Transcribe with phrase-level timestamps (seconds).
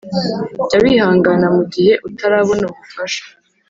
[0.69, 3.23] Jya wihangana mu gihe utarabona ubufasha.